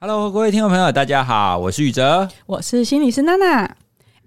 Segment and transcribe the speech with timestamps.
[0.00, 3.64] Hello，各位听众朋友，大家好，我是宇哲，我是心理师娜娜。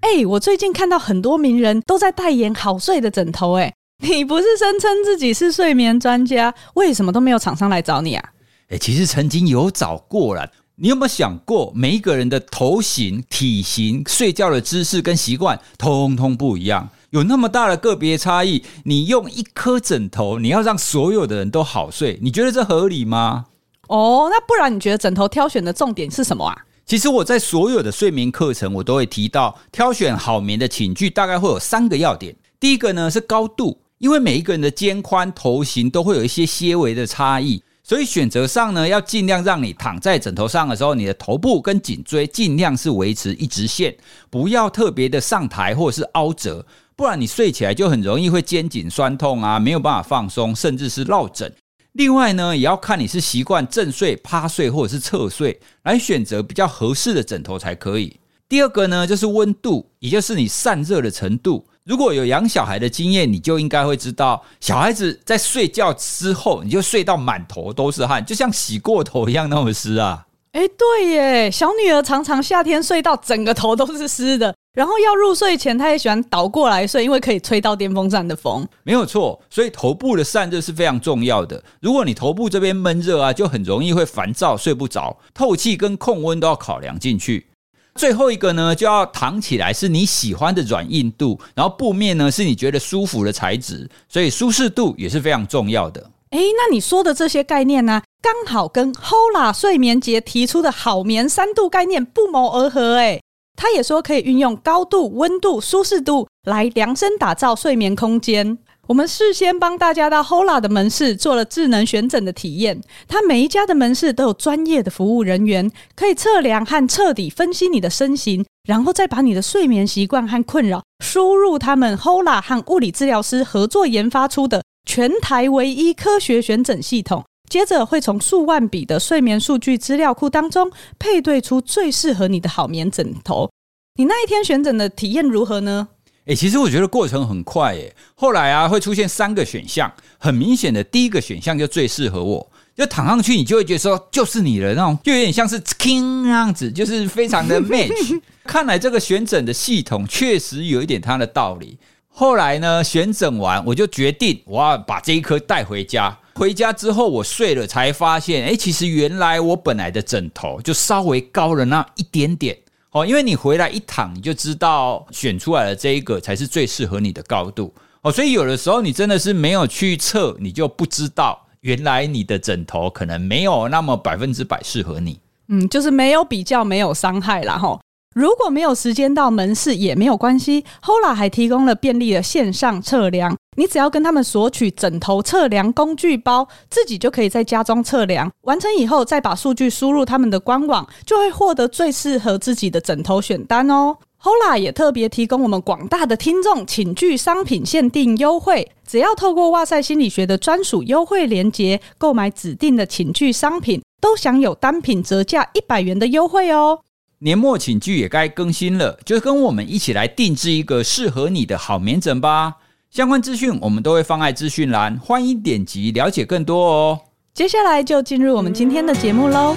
[0.01, 8.29] 哎、欸，我最近看到很多名人都在代言好睡的枕头、欸，哎，你不是声称自己是睡眠专家，为什么都没有厂商来找你啊？
[8.63, 10.51] 哎、欸，其实曾经有找过了。
[10.75, 23.45] 你有没有想过，每一个人的头型、体型、睡觉的姿势跟习惯，通通不一样，有那么大的个别差异，你用一颗枕头，你要让所有的人都好睡，你觉得这合理吗？
[23.91, 26.55] 哦，那不然你觉得枕头挑选的重点是什么啊？
[26.85, 32.33] 其实我在所有的睡眠课程，我都会提到挑选好眠的寝具，大概会有三个要点。
[32.57, 43.93] 第一个呢是高度，因为每一个人的肩宽、头型都会有一些些微的差异，所以选择上呢要尽量让你躺在枕头上的时候，你的头部跟颈椎尽量是维持一直线，
[44.29, 46.65] 不要特别的上抬或者是凹折，
[46.95, 51.53] 不然你睡起来就很容易会肩颈酸痛啊，没有办法放松，甚至是落枕。
[51.93, 58.17] 另外呢，也要看你是习惯正睡、趴睡或者是侧睡，来选择比较合适的枕头才可以。
[58.47, 61.65] 第二个呢，就是温度，也就是你散热的程度。
[61.83, 70.25] 如果有养小孩的经验，你就应该会知道，小孩子在睡觉之后，你就睡到满头都是汗，就像洗过头一样那么湿啊。
[70.53, 74.53] 哎，对耶，小女儿常常夏天睡到整个头都是湿的。
[74.73, 78.65] 然后要入睡前，他也喜欢倒过来睡，因为可以吹到电风扇的风。
[78.83, 81.61] 没有错，所以头部的散热是非常重要的。
[81.81, 85.17] 如果你头部这边闷热啊，就很容易会烦躁、睡不着。
[85.33, 87.47] 透气跟控温都要考量进去。
[87.95, 96.09] 最后一个呢，就要躺起来是你喜欢的软硬度，然后布面呢是你觉得舒服的材质，所以舒适度也是非常重要的。
[96.29, 102.95] 哎，那你说的这些概念呢，刚好跟 Hola 睡眠节提出的好眠三度概念不谋而合。
[102.95, 103.19] 哎。
[103.55, 108.57] 他也说可以运用高度、温度、舒适度来量身打造睡眠空间。
[108.87, 112.81] 我们事先帮大家到 Hola 的门市做了智能选诊的体验。
[113.07, 127.23] 他每一家的门市都有专业的服务人员，可以测量和彻底分析你的身形，然后再把你的睡眠习惯和困扰输入他们 Hola 和物理治疗师合作研发出的全台唯一科学选诊系统。
[127.51, 133.51] 接着会从数万笔的睡眠数据资料库当中配对出最适合你的好眠枕头。
[133.99, 135.89] 你那一天选枕的体验如何呢？
[136.27, 137.93] 诶，其实我觉得过程很快诶。
[138.15, 148.21] 后来啊，会出现三个选项，很明显的第一个选项就最适合我，就躺上去你就会觉得说就是你了那种，就有点像是 king 那样子，就是非常的 match。
[148.45, 151.77] 看来这个选枕的系统确实有一点它的道理。
[152.07, 156.17] 后来呢，选枕完我就决定我要把这一颗带回家。
[156.35, 162.57] 回家之后，我睡了才发现，哎，其实原来我本来的枕头就稍微高了那一点点。
[162.91, 167.73] 哦，因为你回来一躺，你就知道选出来的这一个才是最适合你的高度。
[168.01, 175.19] 哦，所以有的时候你真的是没有去测，你就不知道原来你的枕头可能没有那么百分之百适合你。
[175.47, 177.57] 嗯，就是没有比较，没有伤害啦。
[177.57, 177.79] 哈。
[178.13, 183.37] 如果没有时间到门市也没有关系，Hola 还提供了便利的线上测量。
[183.57, 188.31] 你只要跟他们索取枕头测量工具包，自己就可以在家中测量。
[188.43, 193.97] 完成以后，再把数据输入他们的官网，就会获得最适合自己的枕头选单哦。
[194.23, 206.79] Hola 也特别提供我们广大的听众寝具商品限定优惠，只要透过哇塞心理学的专属优惠链接购买指定的寝具商品，都享有单品折价一百元的优惠哦。
[207.19, 212.53] 年末寝具也该更新了，就跟我们一起来定制一个适合你的好眠枕吧。
[212.91, 216.99] 相关资讯我们都会放在资讯栏，欢迎点击了解更多哦。
[217.33, 219.55] 接下来就进入我们今天的节目喽。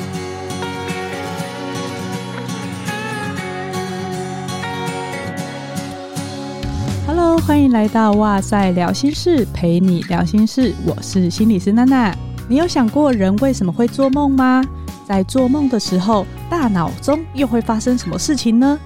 [7.09, 12.17] Hello，欢迎来到哇塞聊心事，陪你聊心事，我是心理师娜娜。
[12.49, 14.62] 你有想过人为什么会做梦吗？
[15.05, 18.78] 在做梦的时候，大脑中又会发生什么事情呢？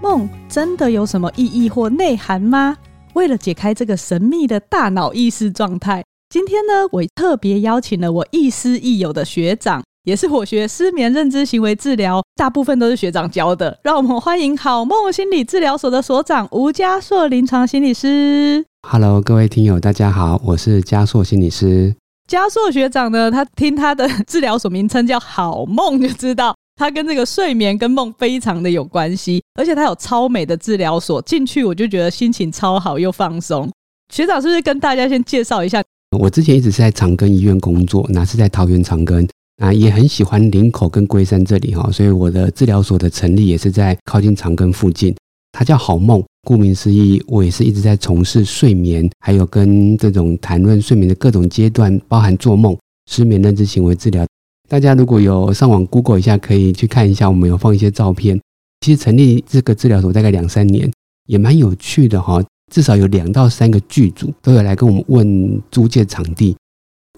[0.00, 2.76] 梦真的有什么意义或内涵吗？
[3.16, 13.78] 为了解开这个神秘的大脑意识状态，今天呢，我特别邀请了我亦师亦友的学长，也是我学失眠认知行为治疗，大部分都是学长教的。
[13.82, 18.62] 让我们欢迎好梦心理治疗所的所长吴家硕临床心理师。
[18.86, 21.94] Hello，各位听友，大家好，我是家硕心理师。
[22.28, 33.70] 家硕学长呢，他听他的治疗所名称叫好梦，就知道他跟这个睡眠跟梦非常的有关系，而且他有超美的治疗所，进去我就觉得心情超好又放松。
[34.12, 35.82] 学长是不是跟大家先介绍一下？
[36.18, 39.26] 我之前一直是在长庚医院工作，那是在桃园长庚，
[39.56, 45.14] 啊，也很喜欢林口跟龟山这里哈，所以我的治疗所的成立也是在靠近长庚附近。
[45.52, 52.76] 它叫好梦，顾名思义，我也是一直在从事睡眠，还有跟这种谈论睡眠的各种阶段，包含做梦、
[53.10, 54.26] 失眠认知行为治疗。
[54.68, 58.40] 大家如果有上网 Google 一下，可以去看一下，我们有放一些照片。
[58.80, 60.90] 其实成立这个治疗所大概两三年，
[61.26, 62.42] 也蛮有趣的哈。
[62.72, 66.56] 至少有两到三个剧组都有来跟我们问租借场地。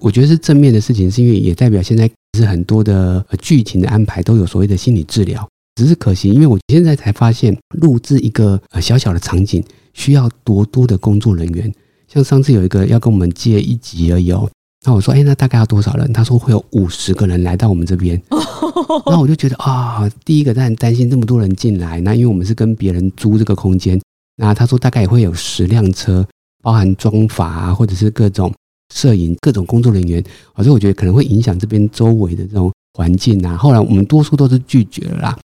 [0.01, 5.49] 我觉得是正面的事情，是因为也代表现在是很多的剧情的安排都有所谓的心理治疗。
[5.77, 9.65] 只是可惜，因为我现在才发现，录制一个小小的场景
[9.95, 11.73] 需要多多的工作人员。
[12.07, 14.51] 像上次有一个要跟我们借一集而已哦。
[14.87, 16.13] 那我说，哎，那大概要多少人？
[16.13, 18.21] 他说会有五十个人来到我们这边。
[19.07, 22.01] 那我就觉得啊，第一个当然担心这么多人进来。
[22.01, 24.01] 那因为我们是跟别人租这个空间，
[24.37, 26.25] 那他说大概也会有十辆车，
[26.63, 28.55] 包含装法啊，或者是各种
[28.95, 30.23] 摄影、各种工作人员。
[30.57, 33.57] 所以我觉得可能会影响这边周围的这种环境啊。
[33.57, 35.39] 后来我们多数都是拒绝了啦，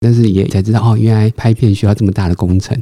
[0.00, 2.76] 但是也才知道哦，原来拍片需要这么大的工程。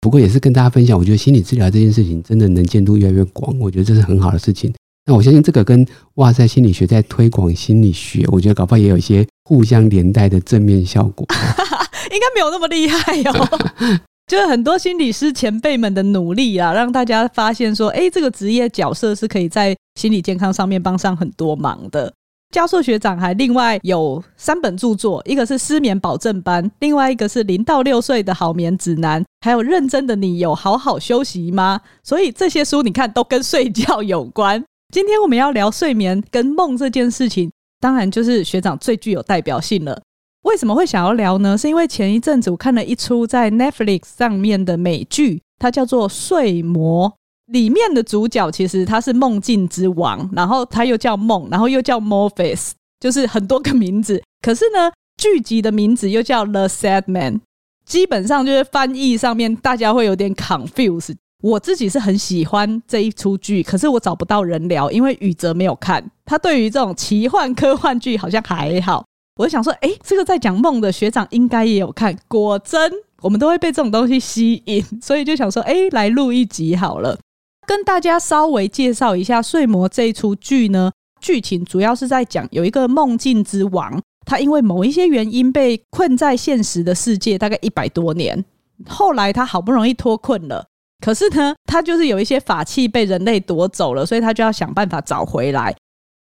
[0.00, 4.70] 不过也是跟大家分享，我觉得心理治疗这件事情真的能见度越来越广，我觉得这是很好的事情。
[5.06, 11.26] 那我相信这个跟哇塞心理学在推广心理学，我觉得搞不好也有一些互相连带的正面效果。
[12.10, 13.32] 应该没有那么厉害哟，
[14.26, 22.12] 就是很多心理师前辈们的努力啊，让大家发现说，哎，这个职业角色是可以在心理健康上面帮上很多忙的。
[22.54, 31.80] 教授学长还另外有三本著作，一个是失眠保证班，另外一个是零到六岁的好眠指南，还有认真的你有好好休息吗？
[32.04, 34.64] 所以这些书你看都跟睡觉有关。
[34.94, 37.50] 今天我们要聊睡眠跟梦这件事情，
[37.80, 40.00] 当然就是学长最具有代表性了。
[40.42, 41.58] 为什么会想要聊呢？
[41.58, 47.10] 是因为前一阵子我看了一出在 Netflix 上面的美剧，它叫做《睡魔》，
[47.46, 52.70] 里面的主角其实他是梦境之王，然后他又叫梦，然后又叫 Morpheus，
[53.00, 54.22] 就是很多个名字。
[54.42, 57.40] 可是呢，剧集的名字又叫 The Sad Man，
[57.84, 61.16] 基本上就是翻译上面大家会有点 confuse。
[61.44, 66.02] 我自己是很喜欢这一出剧，可是我找不到人聊，因为宇哲没有看。
[66.24, 69.04] 他对于这种奇幻科幻剧好像还好。
[69.36, 72.16] 我想说，哎，这个在讲梦的学长应该也有看。
[72.28, 77.18] 果真，我们都会被这种东西吸引，所以就想说，哎，来录一集好了，
[77.66, 80.90] 跟大家稍微介绍一下《睡魔》这一出剧呢。
[81.20, 88.42] 剧情主要是在讲有一个梦境之王，他因为某一些原因被困在现实的世界，大概一百多年，
[88.88, 90.68] 后来他好不容易脱困了。
[91.00, 95.74] 可是呢，他就是有一些法器被人类夺走了，所以他就要想办法找回来，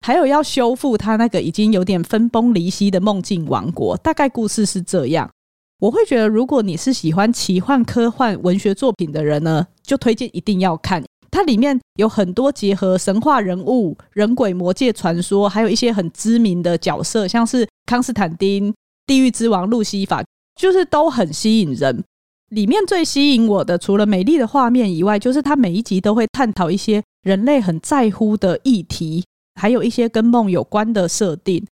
[0.07, 3.97] 还有要修复他那个已经有点分崩离析的梦境王国。
[3.97, 5.31] 大概故事是这样。
[5.79, 11.05] 我会觉得，如果你是喜欢奇幻科幻文学作品的人呢，就推荐一定要看。
[11.31, 18.75] 它里面有很多结合神话人物、人鬼魔界传说，还有一些很知名的角色，像是康斯坦丁、
[19.07, 20.25] 地狱之王路西法，
[20.59, 22.03] 就是都很吸引人。
[22.51, 29.25] 里面最吸引我的，除了美丽的画面以外，就是它每一集都会探讨一些人类很在乎的议题，
[29.61, 31.65] 还有一些跟梦有关的设定。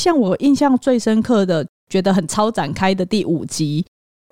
[0.00, 3.86] 像我印象最深刻的，觉得很超展开的第五集，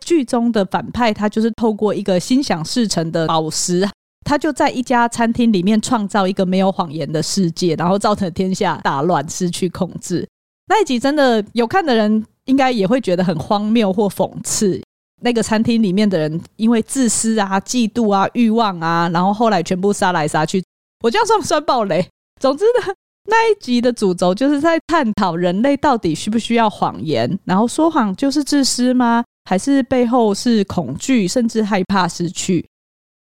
[0.04, 3.88] 剧中的反派他就是透过一个心想事成的宝石，
[4.24, 10.28] 他就在一家餐厅里面创造一个没有谎言的世界，然后造成天下大乱，失去控制。
[10.66, 14.82] 那一集真的有看的人，应该也会觉得很荒谬或讽刺。
[15.24, 20.62] 那个餐厅里面的人因为自私啊、嫉妒啊、欲望啊，然后后来全部杀来杀去。
[21.02, 22.06] 我这样算不算暴雷？
[22.38, 22.94] 总之呢，
[23.30, 29.24] 那一集的主轴就是在探讨人类到底需不需要谎言，然后说谎就是自私吗？
[29.48, 32.66] 还是背后是恐惧，甚至害怕失去？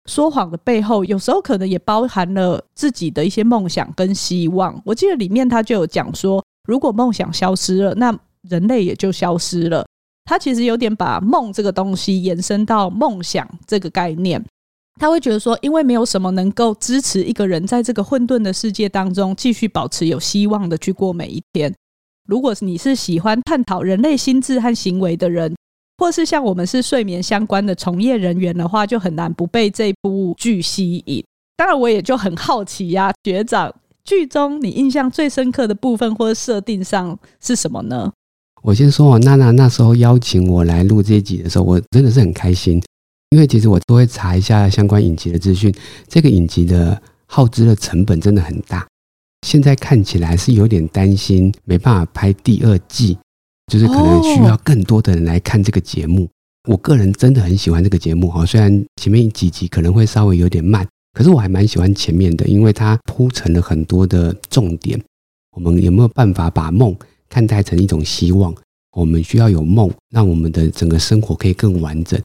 [0.09, 4.81] 说谎的背后，有时候可能也包含了自己的一些梦想跟希望。
[4.83, 8.11] 我记得里面他就有讲说，如果梦想消失了，那
[8.49, 9.85] 人类也就消失了。
[10.31, 14.41] 他其实有点把梦这个东西延伸到梦想这个概念，
[14.97, 21.75] 他会觉得说，因为没有什么能够支持一个人在这个混沌的世界当中继续保持有希望的去过每一天。
[22.29, 25.53] 如果你是喜欢探讨人类心智和行为的人，
[25.97, 31.21] 或是像我们是睡眠相关的从业人员的话，就很难不被这部剧吸引。
[31.57, 33.69] 当然，我也就很好奇呀、学长，
[34.05, 38.09] 剧中你印象最深刻的部分或者设定上是什么呢？
[38.61, 42.81] 我先说哦，娜娜那时候邀请我来录这一集的时候，我真的是很开心，
[43.31, 45.73] 因为其实我都会查一下相关影集的资讯。
[46.07, 48.87] 这个影集的耗资的成本真的很大，
[49.47, 53.17] 现在看起来是有点担心没办法拍第二季，
[53.71, 56.29] 就是可能需要更多的人来看这个节目。
[56.69, 65.01] 我个人真的很喜欢这个节目哈，虽然前面几集可能会稍微有点慢，可是我还蛮喜欢前面的，因为它铺陈了很多的重点。
[65.55, 66.95] 我们有没有办法把梦
[67.31, 68.53] 看待成一种希望，
[68.91, 72.21] 我们需要有梦，让我们的整个生活可以更完整。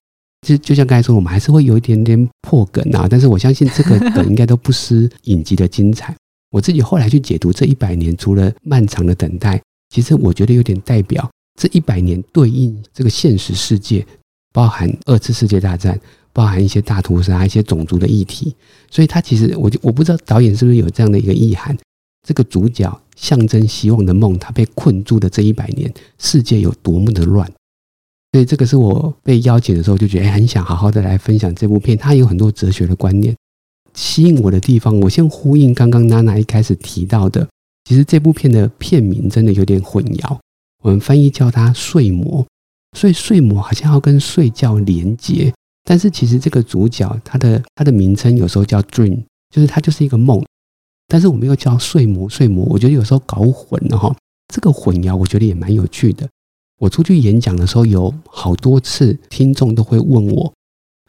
[0.46, 6.14] 就就像刚才说，我们还是会有一点点破梗啊，但是我相信这个梗应该都不失影集的精彩。
[6.50, 9.60] 我自己后来去解读这一百年，除了漫长的等待，
[9.94, 11.28] 其实我觉得有点代表
[11.60, 14.06] 这一百年对应这个现实世界，
[14.52, 15.98] 包含二次世界大战，
[16.32, 18.54] 包含一些大屠杀、一些种族的议题。
[18.90, 21.76] 所以他其实，我就我不知道导演是不是有这样的一个意涵。
[22.26, 27.50] 这个主角象征希望的梦，他被困住的这一百年，世界有多么的乱。
[28.32, 31.96] 所以这个是我被邀请的时候就觉得很想好好的来分享这部片。
[31.98, 33.34] 它有很多哲学的观念，
[33.94, 37.48] 吸引我的地方，我先呼应刚刚娜娜一开始提到的。
[37.84, 40.38] 其实这部片的片名真的有点混淆，
[40.82, 42.44] 我们翻译叫它“睡魔”，
[42.98, 45.54] 所以睡魔好像要跟睡觉连结，
[45.84, 49.22] 但是其实这个主角他的他的名称有时候叫 dream，
[49.54, 50.44] 就是他就是一个梦，
[51.08, 54.14] 但是我们又叫睡魔睡魔，我觉得有时候搞混了哈。
[54.52, 56.28] 这个混淆我觉得也蛮有趣的。
[56.78, 60.52] 我出去演讲的时候，有好多次听众都会问我，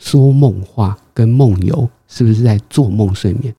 [0.02, 3.54] 说梦话跟梦游是不是在做梦睡眠？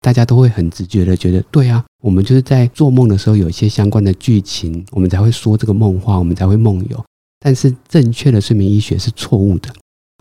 [0.00, 7.02] 大家都会很直觉的觉得，对啊，我们就是在做梦的时候有一些相关的剧情，我们才会说这个梦话，我们才会梦游。
[7.40, 9.70] 但是正确的睡眠医学是错误的。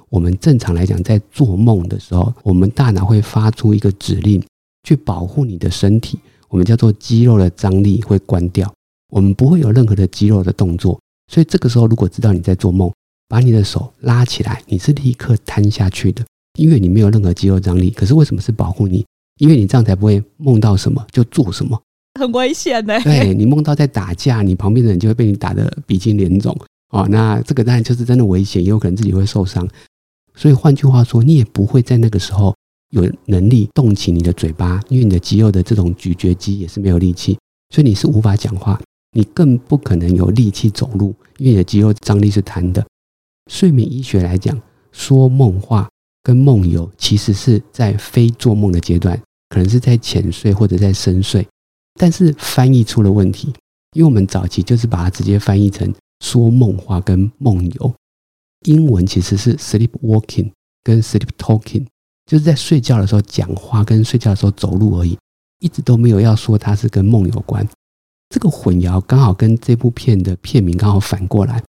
[0.10, 4.42] 我们正常来讲，在做梦的时候，我们大脑会发出一个指令，
[4.84, 8.74] 去保护你的身体，我们叫做肌肉的张力会关掉，
[9.10, 11.00] 我们不会有任何的肌肉的动作。
[11.32, 12.92] 所以这个时候，如果知道你在做梦，
[13.28, 16.24] 把你的手拉起来，你是立刻瘫下去的，
[16.60, 17.90] 因为你没有任何肌肉张力。
[17.90, 19.06] 可是为什么是保护你？
[19.40, 21.82] 因为你这样才不会梦到什么就做什么，
[22.20, 23.00] 很危险呢。
[23.02, 26.56] 对，你梦到在打架，你旁边的人就会被你打得鼻青脸肿
[26.90, 27.08] 哦。
[27.10, 29.68] 那这个当然就是真的危险，也有可能自己会受伤。
[30.36, 32.56] 所以换句话说，你也不会在那个时候
[32.94, 37.38] 有能力动起你的嘴巴，因为你的肌肉的这种咀嚼肌也是没有力气，
[37.74, 38.80] 所以你是无法讲话。
[39.16, 42.86] 你更不可能有力气走路，因为你的肌肉张力是瘫的。
[43.52, 44.60] 睡眠医学来讲，
[44.92, 45.90] 说梦话。
[46.26, 51.46] 跟梦游其实是在非做梦的阶段，可能是在浅睡或者在深睡，
[52.00, 53.54] 但是翻译出了问题，
[53.92, 57.94] 因为我们早期就是把它直接翻译成说梦话跟梦游。
[58.66, 60.50] 英文其实是 sleep walking
[60.82, 61.86] 跟 sleep talking，
[62.25, 65.18] 就是在睡觉的时候讲话跟睡觉的时候走路而已，
[65.60, 67.68] 一直都没有要说它是跟梦有关。
[68.30, 71.63] 这个混淆刚好跟这部片的片名刚好反过来，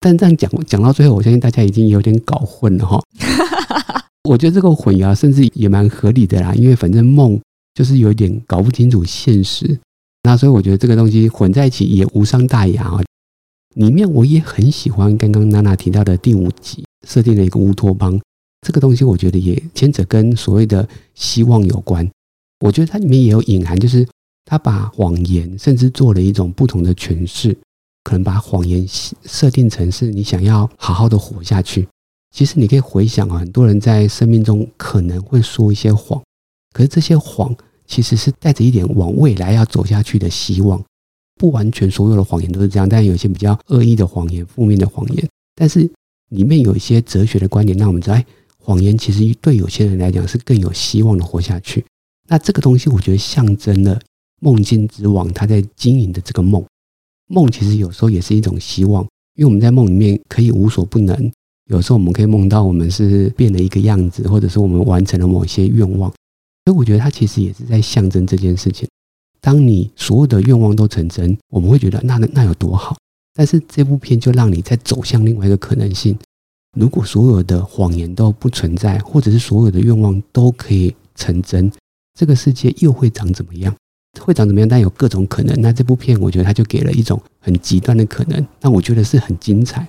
[0.00, 3.00] 但这样讲讲到最后，我相信大家已经有点搞混了哈。
[4.28, 7.40] 我觉得这个混淆甚至也蛮合理的啦，因为反正梦
[7.74, 9.78] 就是有点搞不清楚现实，
[10.24, 13.00] 那所以我觉得这个东西混在一起也无伤大雅啊。
[13.76, 18.20] 里面我也很喜欢刚刚娜娜提到的第五集设定了一个乌托邦，
[18.66, 22.08] 这个东西我觉得也牵扯跟所谓的希望有关。
[22.60, 24.06] 我觉得它里面也有隐含，就是
[24.44, 27.56] 他把谎言甚至做了一种不同的诠释，
[28.02, 28.84] 可能把谎言
[29.24, 31.86] 设定成是你想要好好的活下去。
[32.34, 36.20] 其实你可以回想啊，很多人在生命中可能会说一些谎，
[36.74, 37.54] 可是这些谎
[37.86, 40.82] 其实是带着一点往未来要走下去的希望。
[41.38, 45.28] 不完全所有的谎言都是这样，但有些比较恶意的谎言、负面的谎言。
[45.54, 45.88] 但是
[46.30, 48.20] 里面有一些哲学的观点，让我们知道，
[48.68, 51.82] 谎言其实对有些人来讲是更有希望的活下去。
[52.26, 53.98] 那这个东西，我觉得象征了
[54.42, 56.62] 梦境之王他在经营的这个梦。
[57.28, 59.02] 梦其实有时候也是一种希望，
[59.36, 61.32] 因为我们在梦里面可以无所不能。
[61.70, 66.10] 有时候我们可以梦到我们是变了一个样子，或者是我们完成了某些愿望，
[66.66, 68.86] 所以我觉得它其实也是在象征这件事情。
[69.40, 72.94] 当你所有的愿望都成真，我们会觉得那那有多好。
[73.32, 76.18] 但是这部片就让你再走向另外一个可能性：
[76.78, 81.70] 如果所有的谎言都不存在，或者是所有的愿望都可以成真，
[82.14, 83.74] 这个世界又会长怎么样？
[84.20, 84.68] 会长怎么样？
[84.68, 85.60] 但有各种可能。
[85.60, 89.88] 那这部片我觉得它就给了一种很极端的可能，但我觉得是很精彩。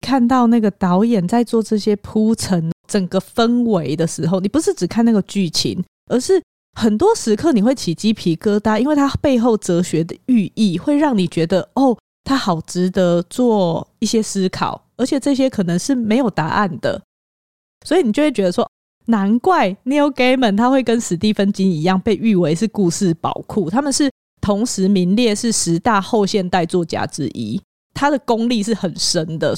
[0.00, 6.42] 看到那个导演在做这些铺陈，整个氛围的时候，你不是只看那个剧情，而是
[6.78, 17.02] 很多时刻你会起鸡皮疙瘩，因为它背后哲学的寓意会让你觉得，哦，它好值得做一些思考，而且这些可能是没有答案的，
[17.84, 18.68] 所以你就会觉得说，
[19.06, 24.10] 难怪 Neil Gaiman 他会跟史蒂芬金一样被誉为是故事宝库，他们是
[24.40, 27.60] 同时名列是十大后现代作家之一，
[27.92, 29.56] 他的功力是很深的。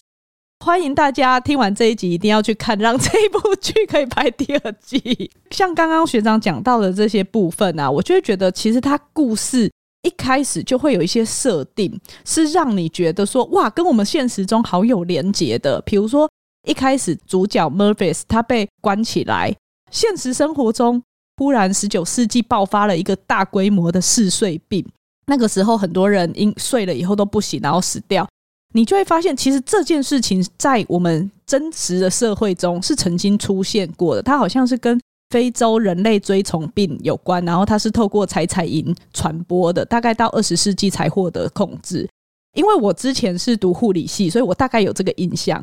[0.64, 5.31] 欢迎大家听完这一集，一定要去看，让这一部剧可以拍第二季。
[5.50, 9.71] 像刚刚学长讲到的这些部分啊，我就会觉得，其实他故事
[10.07, 15.81] 一开始就会有一些设定，是让你觉得说，哇，跟我们现实中好有连结的。
[15.81, 16.31] 比如说，
[16.69, 19.53] 一开始主角 Murphys 他被关起来，
[19.91, 21.03] 现实生活中
[21.39, 24.87] 忽然十九世纪爆发了一个大规模的嗜睡病，
[25.27, 28.25] 那个时候很多人因睡了以后都不醒，然后死掉。
[28.75, 34.23] 你就会发现，其实这件事情在我们真实的社会中是曾经出现过的。
[34.23, 35.01] 它好像是跟
[35.37, 42.09] 非洲人类追虫病有关，然后它是透过采采蝇传播的，大概到二十世纪才获得控制。
[42.55, 45.62] 因为我之前是读护理系，所以我大概有这个印象。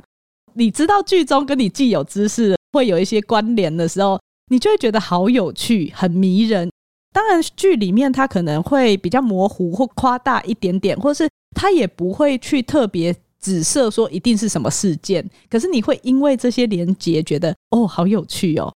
[0.54, 4.20] 你知道剧中跟你既有知识会有一些关联的时候，
[4.52, 6.70] 你就会觉得好有趣，很迷人。
[7.12, 13.12] 当然，剧里面它可能会比较模糊或夸大一点点，或是它也不会去特别
[13.42, 15.28] 指涉说一定是什么事件。
[15.50, 18.72] 可是你会因为这些连结觉得哦，好有趣哦。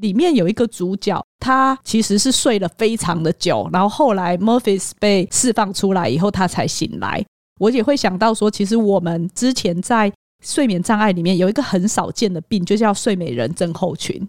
[0.00, 7.24] 里面有一个主角，他其实是睡了非常的久，然后后来 Murphys 被释放出来以后，他才醒来。
[7.60, 10.12] 我也会想到说，其实我们之前在
[10.44, 14.28] 睡眠障碍里面有一个很少见的病，就叫睡美人症候群。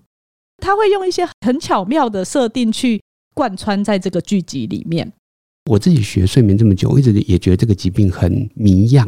[0.58, 3.02] 他会用一些很巧妙的设定去。
[3.36, 5.10] 贯穿在这个剧集里面。
[5.70, 9.08] 我自己学睡眠这么久，我一直也觉得这个疾病很谜样。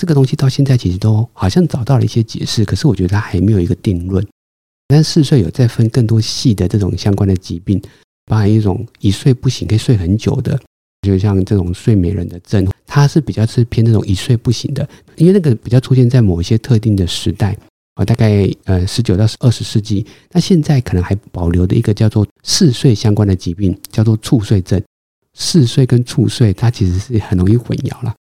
[0.00, 4.26] 这个东西到现在其实都好像找到了一些解释，可是我觉得它还没有一个定论。
[4.88, 7.80] 但是嗜睡有再分更多细的这种相关的疾病，
[8.26, 10.60] 包含一种一睡不醒可以睡很久的，
[11.02, 17.56] 就像这种睡美人的症，它是比较是偏那种一睡不醒的，因为那个比较出现在某一些特定的时代。
[17.96, 24.78] 啊，大概呃十九到二十世纪，那现在可能还保留的一个叫做嗜睡相关的疾病，叫做猝睡症。
[25.32, 28.14] 嗜睡跟猝睡，它其实是很容易混淆了。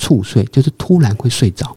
[0.00, 1.74] 猝睡就是突然会睡着，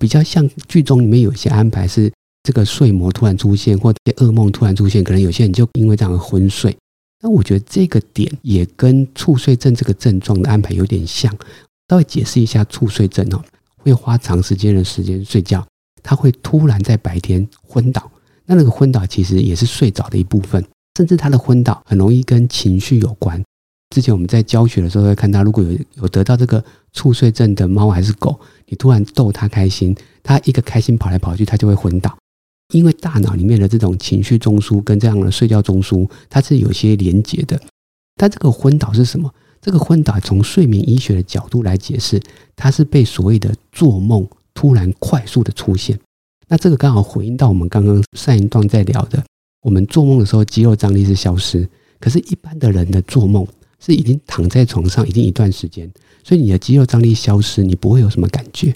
[0.00, 6.76] 比较像剧中里面有些安排是这个睡魔突然出现，或者噩梦突然出现，可能有些人就因为这样而昏睡。
[7.20, 11.34] 那我觉得这个点也跟猝睡症这个症状的安排有点像。
[11.88, 13.42] 稍微解释一下猝睡症哦，
[13.76, 15.66] 会花长时间的时间睡觉。
[16.02, 18.10] 他会突然在白天昏倒，
[18.46, 20.64] 那那个昏倒其实也是睡着的一部分，
[20.96, 23.42] 甚至他的昏倒很容易跟情绪有关。
[23.94, 32.16] 之前我们在教学的时候会看到，如果有有得到这个猝睡症的猫还是狗，你突然逗它开心，它一个开心跑来跑去，它就会昏倒，
[32.72, 37.60] 因为大脑里面的这种情绪中枢跟这样的睡觉中枢它是有些连接的。
[38.16, 39.32] 但这个昏倒是什么？
[39.60, 42.20] 这个昏倒从睡眠医学的角度来解释，
[42.56, 44.28] 它是被所谓的做梦。
[44.54, 45.96] 突然快速的出现，
[46.48, 49.22] 那这个刚好回应到我们刚刚上一段在聊的，
[49.62, 51.68] 我们做梦的时候肌肉张力是消失，
[52.00, 53.46] 可是，一般的人的做梦
[53.78, 55.88] 是已经躺在床上已经一段时间，
[56.24, 58.74] 所以你的肌肉张力消失，你不会有什么感觉。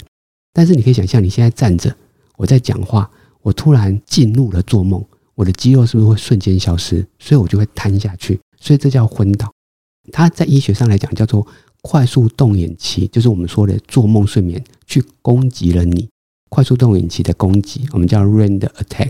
[0.53, 1.93] 但是你可以想象，你现在站着，
[2.37, 3.11] 我在讲话，
[3.43, 7.05] 我突然进入了做梦，我的肌肉是不是会瞬间消失？
[7.19, 9.51] 所以我就会瘫下去，所以这叫昏倒。
[10.11, 11.45] 它在医学上来讲叫做。
[11.85, 16.07] 快速动眼期就是我们说的做梦睡眠，去攻击了你。
[16.47, 19.09] 快速动眼期的攻击，我们叫 REM attack。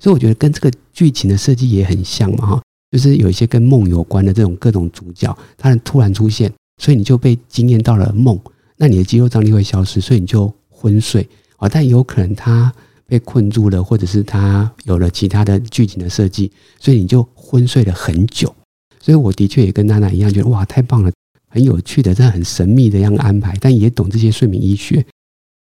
[0.00, 8.36] 所以我觉得跟这个剧情的设计也很像嘛，哈，就是有一些跟梦有关的这种各种主角，他们突然出现，所以你就被惊艳到了梦，
[8.78, 11.24] 那你的肌肉张力会消失，所以你就昏睡
[11.58, 11.68] 啊。
[11.68, 12.74] 但有可能他
[13.08, 18.54] 被困住了，或者是他有了其他的剧情的设计，所以你就昏睡了很久。
[19.00, 21.10] 所以我的确也跟娜娜一样，觉得哇，太棒了。
[21.50, 25.02] 很有趣的，这很神秘的样安排，但也懂这些睡眠医学。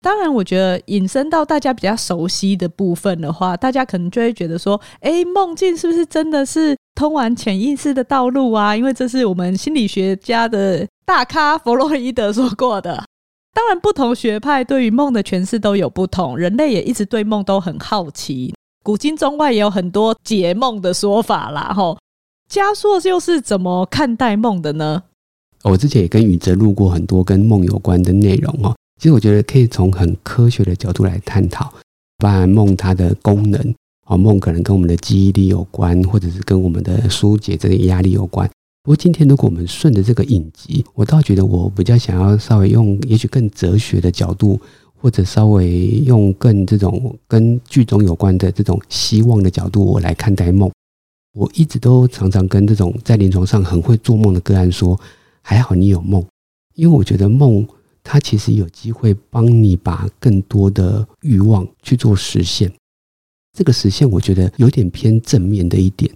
[0.02, 13.04] 当然，我觉得引申到大家比较熟悉的部分的话，大家可能就会觉得说：“哎，梦境是不是真的是通往潜意识的道路啊？”因为这是我们心理学家的大咖弗洛伊德说过的。
[13.52, 21.72] 当然，不同学派对于梦的诠释都有不同，人类也一直对梦都很好奇，古今中外也有很多解梦的说法啦。
[21.74, 21.98] 吼，
[22.48, 25.02] 嘉硕又是怎么看待梦的呢？
[25.64, 28.74] 我之前也跟宇哲录过很多跟梦有关的内容哦。
[28.98, 31.72] 其实我觉得可以从很科学的角度来探讨，
[32.18, 33.74] 包含梦它的功能
[34.06, 38.48] 哦，梦可能跟我们的记忆力有关，或者是跟我们的疏解这个压力有关。
[38.90, 44.60] 不过今天如果我们顺着这个影集，我倒觉得我比较想要稍微用也许更哲学的角度，
[44.96, 50.68] 或者稍微用更这种跟剧中有关的这种希望的角度，我来看待梦。
[51.34, 54.98] 我一直都常常跟这种在临床上很会做梦的个案说。
[55.40, 56.26] 还好你有梦，
[56.74, 57.64] 因为我觉得梦
[58.02, 62.68] 它其实有机会帮你把更多的欲望去做实现。
[63.56, 66.12] 这个实现我觉得有点偏正面的一点。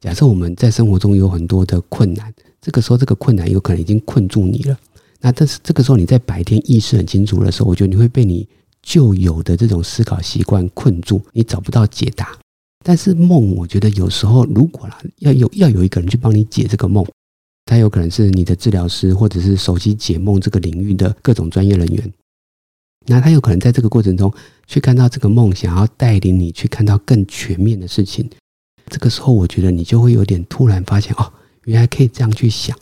[0.00, 4.78] 假设我们在生活中有很多的困难，这个时候这个困难有可能已经困住你了。
[5.20, 8.48] 那但是这个时候你在白天意识很清楚的时候，我觉得你会被你
[8.82, 12.38] 旧有的这种思考习惯困住，你找不到解答。
[12.84, 17.04] 但是梦，我觉得有时候如果啦，要有要有一个人去帮你解这个梦。
[17.66, 22.12] 他有可能是你的治疗师，或者是熟悉解梦这个领域的各种专业人员。
[23.06, 24.32] 那他有可能在这个过程中
[24.66, 28.30] 去看到这个梦，想要带领你去看到更全面的事情。
[28.88, 31.32] 这个时候，我觉得你就会有点突然发现哦，
[31.64, 32.76] 原来可以这样去想。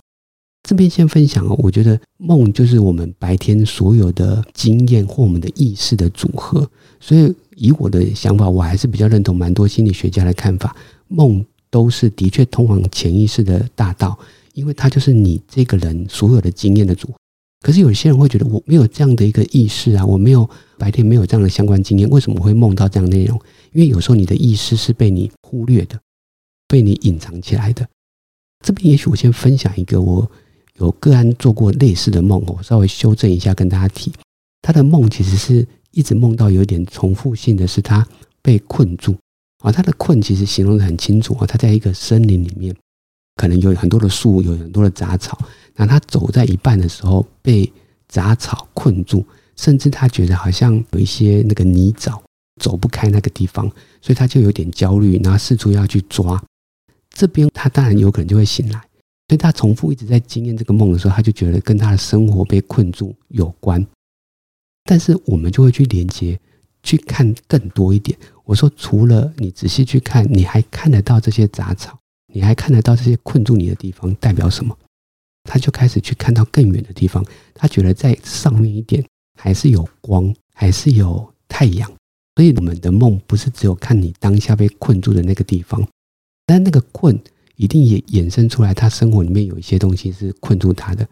[0.62, 6.68] 这边先分享哦，我觉得梦就是我们白天所有的经验或我们的意识的组合。
[6.98, 10.74] 所以以我的想法，我还是比较认同蛮多心理学家的看法，
[11.08, 14.18] 梦都是的确通往潜意识的大道。
[14.54, 17.14] 因为它就是你这个人所有的经验的组合，
[17.66, 20.48] 可是有些人会觉得我没有这样的一个意识啊，我没有
[20.79, 23.37] 白天没有这样的相关经验，为什么会梦到这样内容？
[23.72, 25.98] 因为有时候你的意识是被你忽略的，
[26.68, 27.85] 被你隐藏起来的。
[28.64, 30.31] 这边也许我先分享一个，我
[30.74, 34.12] 有个案做过类似的梦，我稍微修正一下跟大家提。
[34.62, 38.07] 他的梦其实是一直梦到有点重复性的是他
[38.42, 39.16] 被困住
[39.64, 42.72] 啊，他的困其实形容的很清楚啊，他在一个森林里面，
[43.37, 45.38] 可能有很多的树，有很多的杂草，
[45.75, 47.70] 那他走在一半的时候被
[48.09, 49.25] 杂草困住，
[49.57, 52.20] 甚至他觉得好像有一些那个泥沼
[52.61, 53.70] 走不开那个地方，
[54.01, 56.42] 所以他就有点焦虑，然后四处要去抓。
[57.11, 58.79] 这边他当然有可能就会醒来，
[59.29, 63.87] 所以他重复一直在经验这个梦的时候，他就觉得跟他的生活被困住有关。
[64.85, 66.38] 但是我们就会去连接，
[66.83, 68.16] 去看更多一点。
[68.44, 71.95] 我说，除了你仔细去看，你还看得到这些杂草，
[72.37, 74.77] 你还看得到这些困住你的地方代表什么？
[75.44, 77.25] 他就开始去看到更远的地方。
[77.55, 79.03] 他觉得在上面一点
[79.40, 81.90] 还是有光，还是有太阳。
[82.35, 85.83] 所以我们的梦不是只有看你当下被困住的那个地方，
[86.44, 87.18] 但那个困
[87.55, 91.09] 一定也衍生出来，他生活里面有一些东西是困住他的。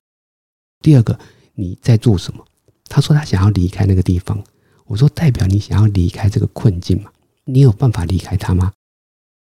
[0.81, 1.19] 第二个，
[1.55, 2.45] 你在做什么？
[2.91, 4.45] 他说他想要离开那个地方，
[4.85, 7.11] 我说代表你想要离开这个困境吗？
[7.47, 8.71] 你有办法离开他吗？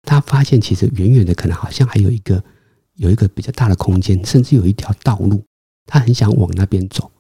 [0.04, 2.44] 他发现其实远远的可能好像还有一个
[2.96, 5.44] 有一个比较大的空间，甚至有一条道路，
[5.86, 7.12] 他很想往那边走。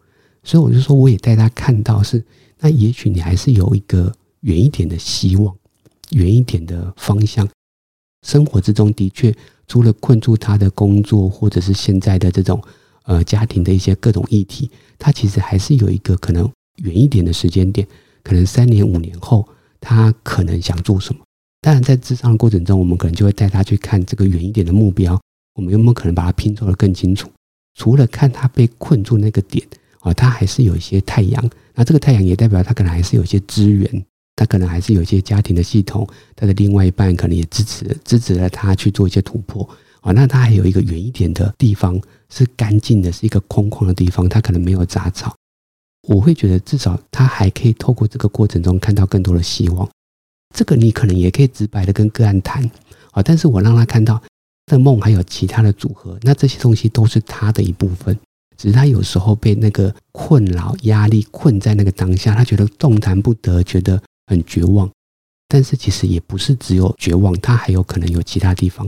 [0.43, 2.23] 所以我就说我也带他看到是，
[2.59, 5.55] 那也许你还是有一个远一点的希望，
[6.11, 7.47] 远一点的方向。
[8.25, 9.35] 生活之中的确
[9.67, 12.61] 除了困住他的工作，或者是现在的这种。
[13.05, 17.85] 呃，家庭的一些各种议题，他其实还是有一个可能远一点的时间点，
[18.23, 19.45] 可能三年五年后，
[19.81, 21.19] 他可能想做什么。
[21.63, 25.17] 当然，在智商的过程中，我们可能就会带他去看这个远一点的目标，
[25.56, 27.32] 我们有没有可能把它拼凑得更清楚？
[27.80, 29.65] 除了看他被困住那个点
[30.02, 31.49] 啊，他还是有一些太阳。
[31.73, 39.67] 那这个太阳也代表他可能还是有一些资源，他可能还是有一些家庭的系统，他的另外一半可能也支持支持了他去做一些突破。
[40.02, 41.97] 啊，那他还有一个远一点的地方
[42.30, 45.34] 是干净的，是一个空旷的地方，他可能没有杂草。
[46.10, 49.89] 我会觉得至少他还可以透过这个过程中看到更多的希望。
[50.53, 52.63] 这个你可能也可以直白的跟个案谈
[53.11, 54.21] 啊，但是我让他看到
[54.67, 58.17] 他的梦还有其他的组合，那这些东西都是他的一部分，
[58.55, 64.89] 只是他有时候被那个困扰、压力困在那个当下，他觉得动弹不得，觉得很绝望。
[65.47, 68.87] 但是其实也不是只有绝望，他还有可能有其他地方。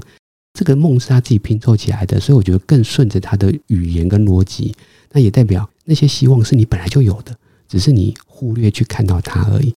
[0.58, 4.73] 这个梦是他自己拼凑起来的，所以我觉得更顺着他的语言跟逻辑，
[5.12, 7.36] 那也代表那些希望是你本来就有的，
[7.67, 9.73] 只是你忽略去看到它而已。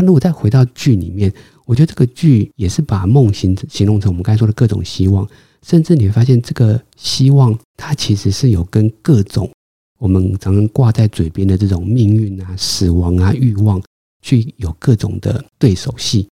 [0.00, 1.32] 那如果再回到剧里面，
[1.66, 5.26] 我觉得这个剧也是把梦形形容成我们刚才说的各种希望，
[5.62, 9.50] 甚至你会发现这个希望它其实是有跟各种
[9.98, 13.82] 我们常常挂在嘴边的这种命运啊、死亡啊、欲望，
[14.20, 16.28] 去有各种的对手戏。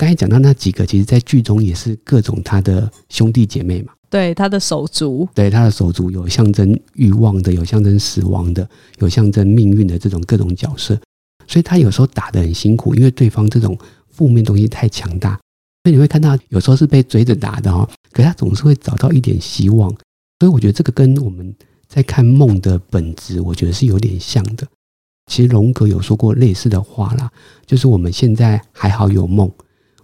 [0.00, 3.92] 刚才讲到那几个，其实，在剧中也是各种他的兄弟姐妹嘛。
[4.08, 10.98] 对，他的手足，对他的手足有象征欲望的，有象征死亡的，有象征命运的这种各种角色。
[11.46, 13.76] 所以他有时候打得很辛苦，因为对方这种
[14.10, 15.38] 负面东西太强大。
[15.84, 19.90] 所以你会看到有时候是被追着打的哦，可他总是会找到一点希望。
[20.38, 21.54] 所以我觉得这个跟我们
[21.88, 24.66] 在看梦的本质，我觉得是有点像的。
[25.30, 27.30] 其实荣格有说过类似的话啦，
[27.64, 29.50] 就是我们现在还好有梦。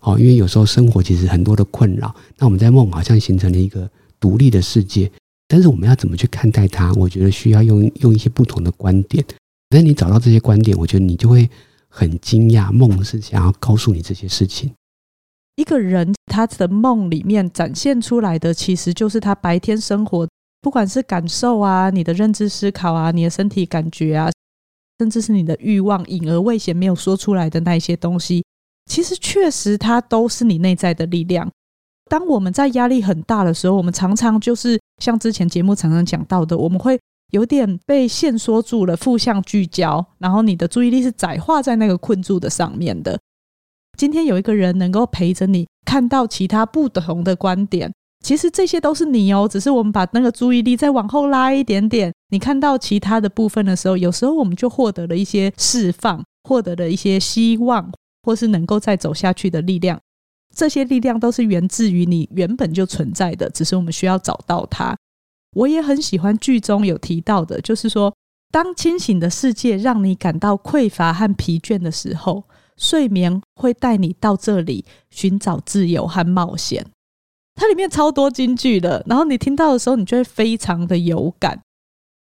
[0.01, 5.11] 哦，因为有时候生活其实很多的困扰，那我们在梦好像形成了一个独立的世界，
[5.49, 6.93] 但是我们要怎么去看待它？
[6.95, 9.25] 我觉得需要用用一些不同的观点。
[9.71, 11.49] 那你找到这些观点，我觉得你就会
[11.89, 14.73] 很惊讶，梦是想要告诉你这些事情。
[15.57, 20.27] 一个人他的梦里面展现出来的，其实就是他白天生活，
[20.61, 24.31] 不管是感受啊，你的认知思考啊，你的身体感觉啊，
[25.01, 28.45] 甚至是你的欲望，隐而未显没有说出来的那一些东西。
[28.89, 31.51] 其实确实，它都是你内在的力量。
[32.09, 36.99] 当我们在压力很大的时候，我们常常就是像之前节目常常讲到的，我们会
[37.31, 43.19] 有点被限缩住了，负向聚焦，然后你的注意力是窄化在那个困住的上面的。
[43.97, 47.93] 今天有一个人能够陪着你，看到其他不同的观点，
[48.25, 57.91] 其实这些都是你哦，只是我们把那个注意力再往后拉一点点，你看到其他的部分的时候，有时候我们就获得了一些释放，获得了一些希望。
[58.25, 59.99] 或是能够再走下去的力量，
[60.55, 64.95] 这些力量都是源自于你原本就存在的，只是我们需要找到它。
[65.55, 68.15] 我也很喜欢剧中有提到的，就是说，
[68.51, 72.45] 当清醒的世界让你感到匮乏和疲倦的时候，
[72.77, 76.87] 睡眠会带你到这里寻找自由和冒险。
[77.55, 81.61] 它里面超多金句的，然后你听到的时候，你就会非常的有感。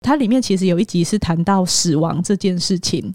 [0.02, 3.14] 它里面其实有一集是谈到死亡这件事情。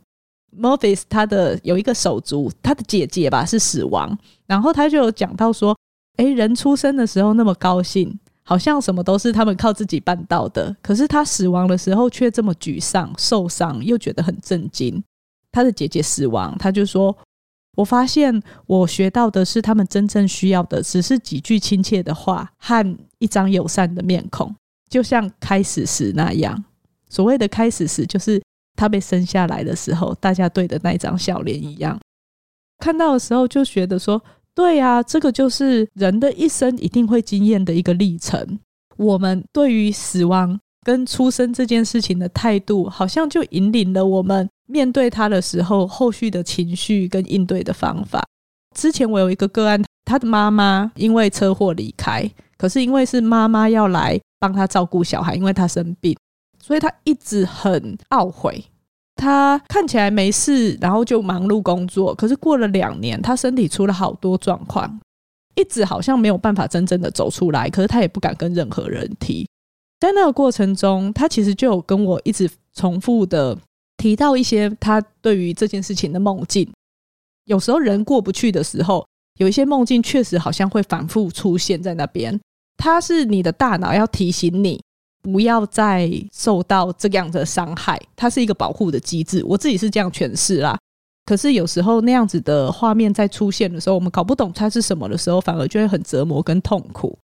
[0.57, 4.17] Murphy 他的有一个手足，他的姐姐吧是死亡，
[4.47, 5.77] 然后他就有讲到说，
[6.17, 15.03] 诶，人出生的时候那么高兴，好像什么都是他们靠自己办到的，可是他死亡的时候却这么沮丧、受伤，又觉得很震惊。
[15.51, 17.17] 他的姐姐死亡，他就说，
[17.75, 24.55] 我发现我学到的是他们真正需要的，只是几句亲切的话和一张友善的面孔，
[24.89, 26.65] 就像开始时那样。
[27.09, 28.41] 所谓的开始时，就是。
[28.79, 31.99] 他被生下来的时候，大家对的那张笑脸一样，
[32.79, 34.23] 看到的时候就觉得说
[34.57, 38.59] ：“对啊，这个就是人的一生一定会经验的一个历程。”
[38.97, 48.25] 我们对于死亡跟出生这件事情的态度，好像就引领了我们面对他的时候后续的情绪跟应对的方法。
[48.75, 56.17] 之前我有一个个案，他的妈妈因为车祸离开，可是因为是妈妈要来帮他照顾小孩，因为他生病。
[56.59, 58.65] 所以他一直很懊悔，
[59.17, 62.15] 他看起来没事，然后就忙碌工作。
[62.15, 65.01] 可是过了两年，他身体出了好多状况，
[65.55, 67.69] 一直好像没有办法真正的走出来。
[67.71, 69.49] 可是他也不敢跟任何人提。
[69.99, 73.57] 在那个过程中，他其实就有跟我一直重复的
[73.97, 76.71] 提到一些他对于这件事情的梦境。
[77.47, 79.07] 有时候人过不去的时候，
[79.39, 82.39] 有一些梦境确实好像会反复出现在那边。
[82.77, 84.79] 它是你的大脑要提醒你。
[85.27, 89.43] 不要再受到这样的伤害，它是一个保护的机制。
[89.45, 90.79] 我自己是这样诠释啦。
[91.25, 97.19] 可是有时候那样子的画面在出现的时候，我们搞不懂它是什么的时候，反而就会很折磨跟痛苦。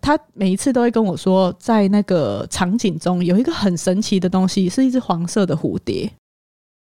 [0.00, 6.10] 他每一次都会跟我说，在那个场景中有一个很神奇的东西，是一只黄色的蝴蝶。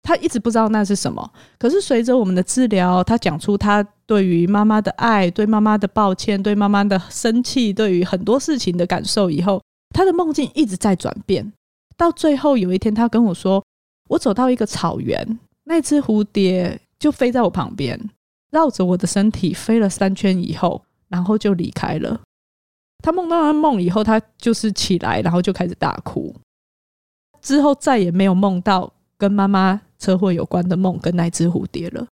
[0.03, 1.31] 他一直不知道那是什么。
[1.59, 9.63] 可是随着我们的治疗，他讲出他对于妈妈的爱、对妈妈的抱歉、对妈妈的生气、对于很多事情的感受以后。
[9.91, 11.53] 他的梦境一直在转变，
[11.97, 13.65] 到最后有一天，他跟我说
[14.11, 17.99] ：“我走到一个草原，那只蝴蝶就飞在我旁边，
[18.51, 22.21] 绕着我的身体飞了三圈以后，然后就离开了。”
[23.03, 26.35] 他梦到他梦以后，他就是起来，然后就开始大哭。
[27.41, 32.07] 之后再也没有梦到跟妈妈车祸有关的梦，跟那只蝴蝶了。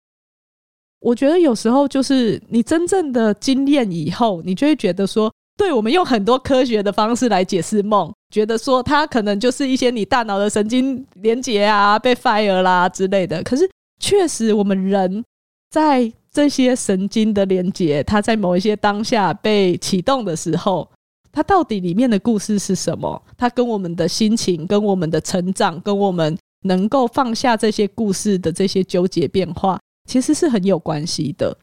[1.01, 5.31] 我觉得有时候就是你真正的经验以后，你就会觉得说。
[5.57, 13.43] 对，我们用很多科学的方式来解释梦，觉得说它可能就是一些你大脑的神经连接啊被 fire 啦之类的。
[13.45, 13.69] 可是
[14.01, 15.25] 确实，我们人
[15.71, 20.91] 在这些神经的连接，它在某一些当下被启动的时候，
[21.31, 23.23] 它到底里面的故事是什么？
[23.37, 29.79] 它跟我们的心情、跟我们的成长、跟我们能够放下这些故事的这些纠结变化，
[30.11, 31.57] 其实是很有关系的。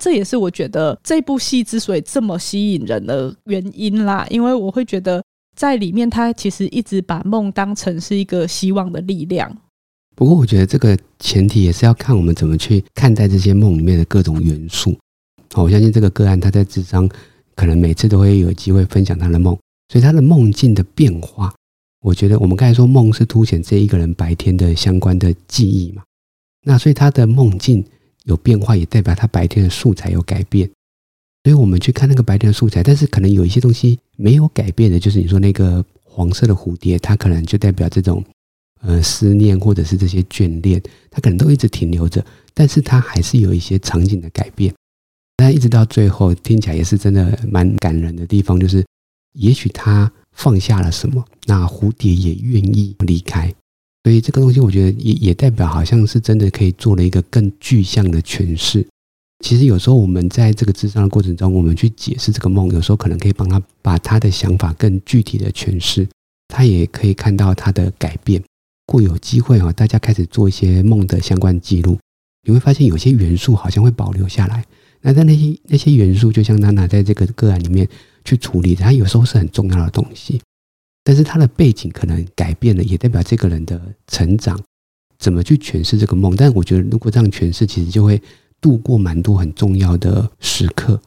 [0.00, 5.22] 这也是我觉得这部戏之所以这么吸引人的原因啦，因为我会觉得
[5.54, 9.54] 在里面，他其实一直把梦当成是一个希望的力量。
[10.16, 14.96] 不过，我觉得这个前提也是要看我们怎么去看待这些梦里面的各种元素。
[15.54, 17.06] 我相信这个个案他在智商
[17.54, 19.54] 可能每次都会有机会分享他的梦，
[19.92, 21.54] 所以他的梦境的变化，
[22.00, 26.02] 我觉得我们刚才说梦是凸显这一个人白天的相关的记忆嘛，
[26.64, 27.84] 那所以他的梦境。
[28.30, 30.70] 有变化也代表他白天的素材有改变，
[31.42, 38.24] 所以我们去看那个白天的素材，但是可能有一些东西没有改变的，就是你说那个黄色的蝴蝶，它可能就代表这种
[38.82, 44.72] 呃思念或者是这些眷恋，它可能都一直停留着，但是它还是有一些场景的改变。
[45.36, 48.84] 但一直到最后听起来也是真的蛮感人的地方，就是
[49.32, 53.52] 也许他放下了什么，那蝴蝶也愿意离开。
[54.04, 58.86] 所以这个东西，我觉得也也代表，好像是真的可以做了一个更具象的诠释。
[59.44, 66.06] 其实有时候我们在这个智商的过程中，我们去解释这个梦，有时候可能可以帮他把他的想法更具体的诠释，
[66.48, 68.40] 他也可以看到他的改变。
[68.40, 71.98] 如果有机会啊，大家开始做一些梦的相关记录，
[72.46, 74.64] 你会发现有些元素好像会保留下来。
[75.00, 77.88] 那在那些那些元素，就像娜娜在这个个案里面
[78.24, 80.40] 去处理，它有时候是很重要的东西。
[81.02, 84.60] 但是他的背景可能改变了，也代表这个人的成长，
[85.18, 86.34] 怎么去诠释这个梦？
[86.36, 88.20] 但我觉得，如果这样诠释，其实就会
[88.60, 91.00] 度过蛮多很重要的时刻。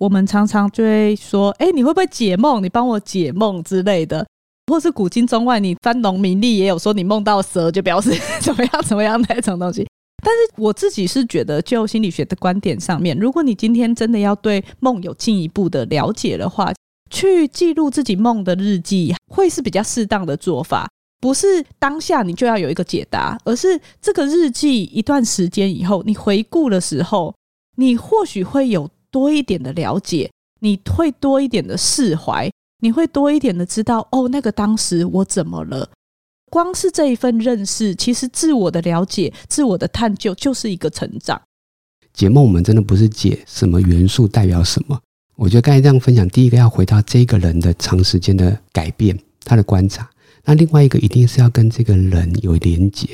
[0.00, 2.62] 我们常常就会说：“哎，你会不会解梦？
[2.62, 4.26] 你帮我解梦之类的。”
[4.70, 9.86] 或是古今中外，你翻农民历也有说，你梦到蛇就表示 怎么样怎么样那种东西。
[10.24, 16.72] 但是我自己是觉得，就心理学的观点上面，如果你今天真的要对梦有进一步的了解的话，
[17.12, 20.88] 去记录自己梦的日记，会是比较适当的做法。
[21.20, 27.32] 不是当下你就要有一个解答，而是这个日记一段时间以后，你回顾的时候，
[27.76, 30.28] 你或许会有多一点的了解，
[30.60, 35.88] 你会多一点的释怀，你会多一点的知道，哦，那个当时我怎么了？
[36.50, 41.40] 光是这一份认识，其实自我的了解、自我的探究，就是一个成长。
[42.12, 45.00] 解梦，我们真的不是解什么元素代表什么。
[45.42, 50.08] 我觉得刚才这样分享，第一个要回到这个人的长时间的改变，他的观察。
[50.44, 53.08] 那另外一个一定是要跟这个人有连结。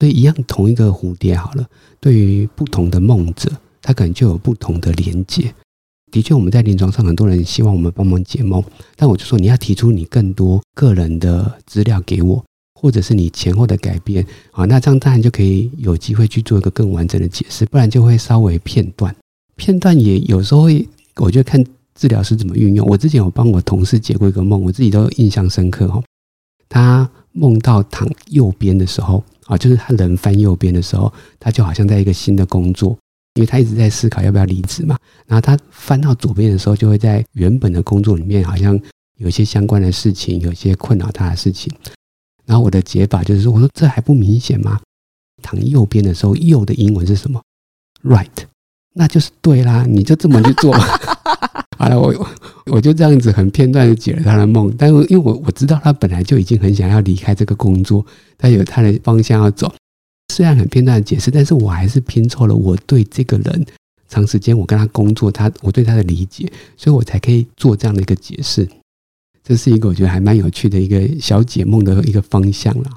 [0.00, 1.64] 所以一样，同一个蝴蝶好了，
[2.00, 3.48] 对于不同的梦者，
[3.80, 5.54] 他可能就有不同的连结。
[6.10, 8.60] 的确，我们在临床上很多人希望我们帮忙解梦，
[8.96, 12.44] 但我就说你要提出你更多个人的资料给我。
[12.74, 19.14] 或者是你前后的改变啊，那这样当然就可以有机会去做一个更完整的解释，不然就会稍微片段。
[19.54, 22.86] 片段也有时候会，我觉得看治疗师怎么运用。
[22.86, 26.02] 我之前有帮我同事解过一个梦，我自己都印象深刻哈。
[26.68, 32.96] 他梦到躺右边的时候啊，就是他人翻右边的时候，他就好像在一个新的工作，
[33.34, 34.96] 因为他一直在思考要不要离职嘛。
[35.26, 38.78] 然后他翻到左边的时候，就会在原本的工作里面好像
[39.18, 41.70] 有一些相关的事情，有一些困扰他的事情。
[42.46, 44.80] 然后我的解法就是说，我说这还不明显吗？
[45.42, 47.42] 躺右边的时候，右的英文是什么
[48.02, 48.28] ？Right，
[48.94, 50.72] 那就是对啦，你就这么去做。
[51.78, 52.28] 好了，我
[52.66, 58.04] 我就这样子很片段的解了他的梦，但是因为我我知道他本来就已经很想要离开这个工作，
[58.38, 59.72] 他有他的方向要走。
[60.32, 63.66] 虽然很片段的解释，但是我还是拼凑了我对这个人
[64.08, 68.68] 长时间我跟他工作，他我对他的理解，所以我才可以做这样的一个解释。
[69.42, 72.90] 这是一个我觉得还蛮有趣的一个小解梦的一个方向了。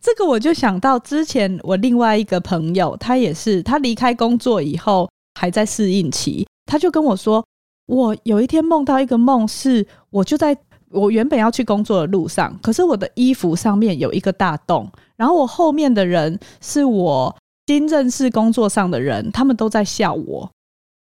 [0.00, 7.44] 这个我就想到之前我另外一个朋友，他也是他离开工作以后还在适应期，他就跟我说，
[7.86, 10.56] 我有一天梦到一个梦，是我就在
[10.90, 20.50] 我原本要去工作的路上，可是我的衣服上面有一个大洞，然后我后面的人是我新认识工作上的人，他们都在笑我，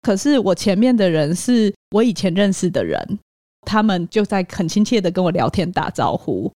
[0.03, 3.19] 可是我前面的人是我以前认识的人。
[3.67, 6.53] 他们就在很亲切的跟我聊天打招呼，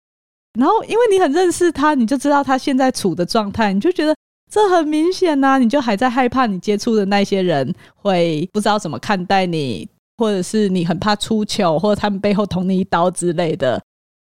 [0.59, 4.15] 然后因为你很认识他，你就知道他现在处的状态，你就觉得
[4.51, 13.81] 这很明显呐，你就还在害怕你接触的那些人会不知道怎么看待你，或者是你很怕出糗，或者他们背后捅你一刀之类的。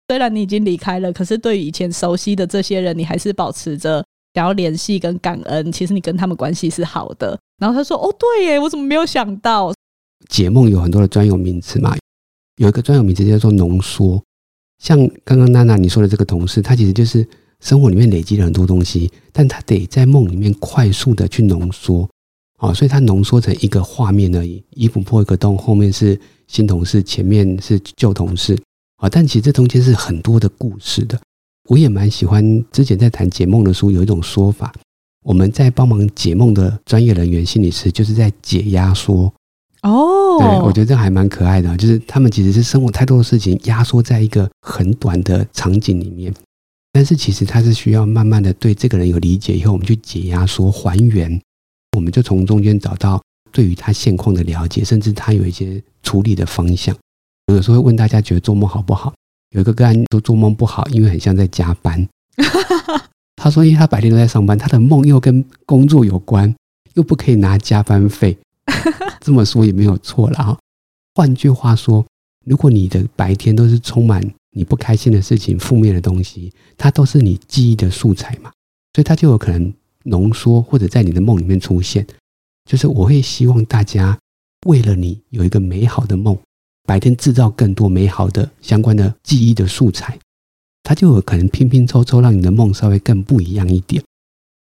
[0.09, 4.03] 虽然你已经离开了，可是对于以前熟悉的这些人，你还是保持着
[4.33, 5.71] 想要联系跟感恩。
[5.71, 7.37] 其实你跟他们关系是好的。
[7.59, 9.73] 然后他说：“哦，对耶，我怎么没有想到？
[10.29, 11.95] 解梦有很多的专有名词嘛。”
[12.57, 14.23] 有一个专有名词叫做浓缩，
[14.79, 17.27] 像刚刚娜娜你说的这个同事，他其实就是
[17.63, 22.07] 生活里面累积了很多东西，但他得在梦里面快速的去浓缩，
[22.59, 24.63] 啊，所以他浓缩成一个画面而已。
[24.71, 28.57] 衣服破一个洞，后面是新同事，前面是旧同事，
[28.97, 31.19] 啊，但其实这中间是很多的故事的。
[31.69, 34.73] 我也蛮喜欢之前在谈解梦的书，有一种说法，
[35.25, 39.33] 我们在帮忙解梦的专业人员心理师，就是在解压缩。
[39.83, 46.33] 哦，对，我觉得这还蛮可爱的，就是他们其实是生活太多的事情压缩在一个很短的场景里面，
[46.97, 51.39] 但是其实他是需要慢慢的对这个人有理解以后，我们去解压缩还原，
[51.95, 56.97] 我们就从中间找到对于他现况的了解，甚至他有一些处理的方向。
[57.53, 59.13] 有时候会问大家觉得做梦好不好？
[59.51, 62.03] 有一个个案说做梦不好，因为很像在加班。
[63.37, 66.51] 他说，因为他白天都在上班，他的梦又跟工作有关，
[66.95, 68.35] 又不可以拿加班费。
[69.21, 70.57] 这么说也没有错了哈。
[71.13, 72.03] 换句话说，
[72.43, 74.27] 如果你的白天都是充满
[74.57, 78.51] 你不开心的事情、负面的东西，它都是你记忆的素材嘛，
[78.93, 79.71] 所以它就有可能
[80.05, 82.05] 浓缩或者在你的梦里面出现。
[82.65, 84.17] 就是我会希望大家
[84.65, 86.35] 为了你有一个美好的梦，
[86.87, 90.17] 白天制造更多美好的相关的记忆的素材，
[90.81, 94.03] 它就有可能拼拼凑凑，让你的梦稍微更不一样一点。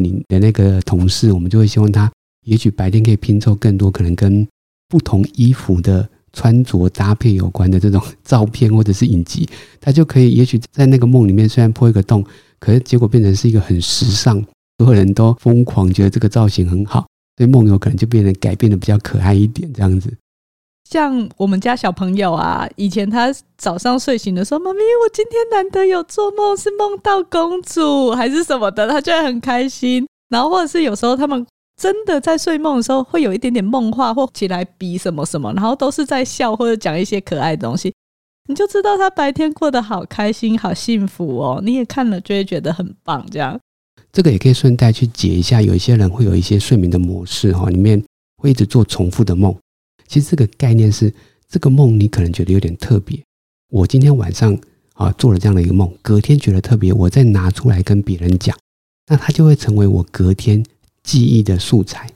[0.04, 2.12] 你的那个同事，我们就会希望他。
[2.46, 4.48] 也许白天可以拼凑更多可能跟
[4.88, 9.50] 不同衣服的穿着搭配有关的这种照片或者是影集，
[9.82, 12.24] 他就可以也许在那个梦里面虽然破一个洞，
[12.60, 14.40] 可是结果变成是一个很时尚，
[14.78, 20.16] 所有人都疯狂觉得这个造型很好，所以梦有可能就变得改变的比较可爱一点这样子。
[20.88, 30.08] 像我们家小朋友啊，以前他早上睡醒的时候，妈咪，我今天难得有做梦，是梦到公主还是什么的，他就会很开心。
[30.30, 31.44] 然后或者是有时候他们。
[31.78, 37.94] 真的在睡梦的时候会有一点点梦话或起来比什么什么，然后都是在笑或者讲一些可爱的东西，
[38.50, 41.62] 你就知道他白天过得好开心、好幸福哦。
[41.64, 43.60] 你也看了就会觉得很棒，这样。
[44.12, 48.04] 这个也可以顺带去解一下，有一些人会有一些睡眠的模式哈，里面
[48.38, 49.56] 会一直做重复的梦。
[50.08, 51.14] 其实这个概念是，
[51.48, 53.22] 这个梦你可能觉得有点特别。
[53.70, 54.58] 我今天晚上
[54.94, 58.58] 啊做了这样的一个梦，隔天觉得特别，我再拿出来跟别人讲，
[59.08, 60.66] 那它就会成为我隔天。
[61.08, 62.12] 记忆的素材，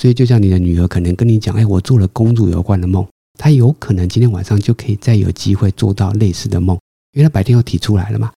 [0.00, 3.06] 所以就像你的女儿可能跟你讲，哎，我做了公主有关的梦，
[3.38, 6.74] 她有可能今天晚上就可以再有机会做到类似的梦，
[7.12, 8.32] 因为她白天又提出来了嘛。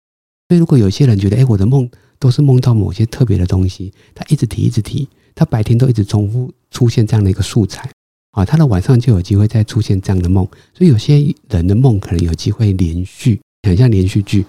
[0.49, 1.89] 所以如果有些人觉得，哎，我的梦
[2.19, 7.89] 都是梦到某些特别的东西，他一直提，一直提，他白天都一直重复出现这样的一个素材，
[8.33, 10.45] 啊，他的晚上就有机会再出现这样的梦。
[10.75, 14.45] 所以有些人的梦可能有机会连续，很像连续剧，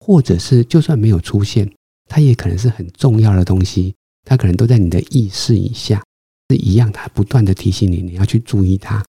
[0.00, 1.70] 或者是就算没有出现，
[2.10, 3.94] 它也可能是很重要的东西，
[4.24, 6.02] 它可能都在你的意识以下，
[6.48, 9.04] 是一样，它不断的提醒你，你要去注意它。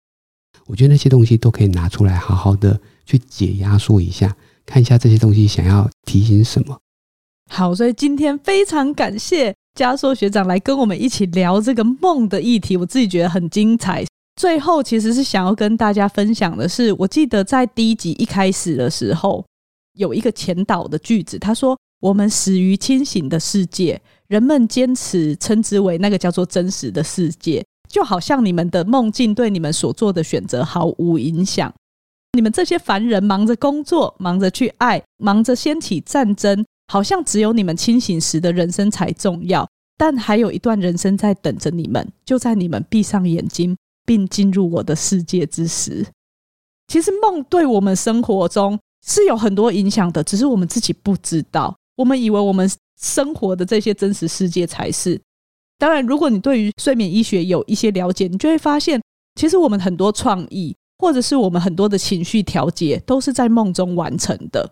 [0.65, 4.35] 我觉得那些东西都可以拿出来，好好的去解压缩一下，
[4.65, 6.77] 看一下这些东西想要提醒什么。
[7.49, 14.05] 好，所以今天非常感谢加硕学长来跟我们一起聊这个梦的议题，我自己觉得很精彩。
[14.35, 19.45] 最后其实是想要跟大家分享的是，我记得在第一集一开始的时候，
[19.95, 31.71] 有一个前导的句子，他说：“我们死于清醒的世界，人们坚持称之为那个叫做真实的世界。”就好像你们的梦境对你们所做的选择毫无影响。
[32.31, 39.69] 你们这些凡人忙着工作，忙着去爱，忙着掀起战争，好像只有你们清醒时的人生才重要。
[39.95, 46.07] 但还有一段人生在等着你们，就在你们闭上眼睛并进入我的世界之时。
[46.87, 51.75] 其实梦对我们生活中是有很多影响的，只是我们自己不知道。
[51.95, 52.69] 我们以为我们
[52.99, 55.19] 生活的这些真实世界才是。
[55.77, 59.01] 当然，如果你对于睡眠医学有一些了解，你就会发现，
[59.35, 64.71] 其实我们很多创意，或者是我们很多的情绪调节，都是在梦中完成的。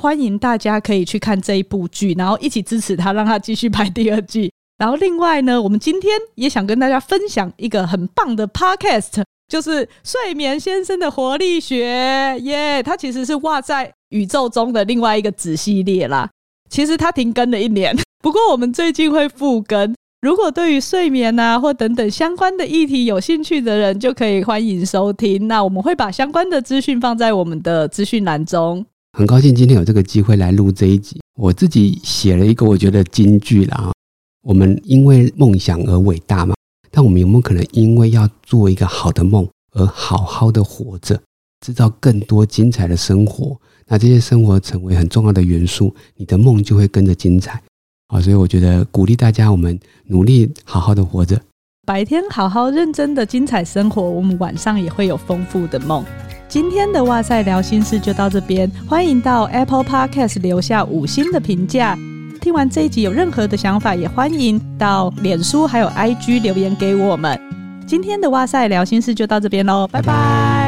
[0.00, 4.52] 欢迎大家可以去看这一部剧，然后一起支持他，让他继续拍第二季。
[4.76, 12.80] 然后另外呢，我们今天也想跟大家分享一个很棒的 podcast，就是睡眠先生的活力学，耶！
[12.80, 16.30] 它其实是挂在宇宙中的另外一个子系列啦。
[16.68, 19.94] 其实它停更了一年， 不过我们最近会复更。
[20.20, 25.46] 如果对于睡眠啊或等等相关的议题有兴趣的人，就可以欢迎收听。
[25.46, 28.84] 那我们会把相关的资讯放在我们的资讯栏中。
[29.16, 31.20] 很高兴今天有这个机会来录这一集。
[31.38, 33.92] 我自己写了一个我觉得金句了啊。
[34.42, 36.54] 我们因为梦想而伟大嘛，
[36.90, 41.20] 但我们有没有可能因为要做一个好的梦而好好的活着，
[41.64, 43.56] 制造更多精彩的生活？
[43.88, 47.60] 那这些生活成为很重要的元素，你的梦就会跟着精彩。
[48.08, 51.40] 好，所以我觉得鼓励大家，我们努力好好的活着，
[51.86, 56.04] 白天好好认真的精彩生活，我们晚上也会有丰富的梦。
[56.48, 61.98] 今天的哇塞聊心事就到这边，欢迎到 Apple Podcast 留下五星的评价。
[62.40, 67.38] 听完这一集有任何的想法，也欢迎到脸书还有 IG 留言给我们。
[67.86, 70.67] 今天的哇塞聊心事就到这边喽，拜拜。